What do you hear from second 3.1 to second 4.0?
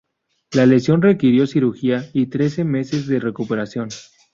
recuperación.